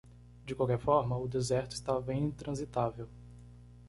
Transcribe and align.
De 0.47 0.55
qualquer 0.55 0.79
forma, 0.79 1.15
o 1.15 1.27
deserto 1.27 1.73
estava 1.75 2.11
intransitável. 2.11 3.07